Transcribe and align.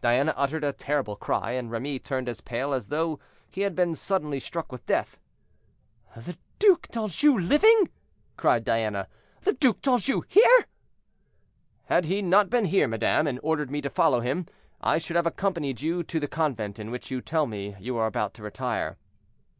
Diana 0.00 0.34
uttered 0.36 0.64
a 0.64 0.72
terrible 0.72 1.14
cry, 1.14 1.52
and 1.52 1.70
Remy 1.70 2.00
turned 2.00 2.28
as 2.28 2.40
pale 2.40 2.72
as 2.74 2.88
though 2.88 3.20
he 3.48 3.60
had 3.60 3.76
been 3.76 3.94
suddenly 3.94 4.40
struck 4.40 4.72
with 4.72 4.84
death. 4.86 5.20
"The 6.16 6.36
Duc 6.58 6.88
d'Anjou 6.88 7.38
living!" 7.38 7.88
cried 8.36 8.64
Diana. 8.64 9.06
"The 9.42 9.52
Duc 9.52 9.80
d'Anjou 9.82 10.22
here?" 10.26 10.66
"Had 11.84 12.06
he 12.06 12.22
not 12.22 12.50
been 12.50 12.64
here, 12.64 12.88
madame, 12.88 13.28
and 13.28 13.38
ordered 13.40 13.70
me 13.70 13.80
to 13.82 13.88
follow 13.88 14.18
him, 14.18 14.46
I 14.80 14.98
should 14.98 15.14
have 15.14 15.26
accompanied 15.28 15.80
you 15.80 16.02
to 16.02 16.18
the 16.18 16.26
convent 16.26 16.80
into 16.80 16.90
which 16.90 17.12
you 17.12 17.20
tell 17.20 17.46
me 17.46 17.76
you 17.78 17.96
are 17.98 18.08
about 18.08 18.34
to 18.34 18.42
retire." 18.42 18.98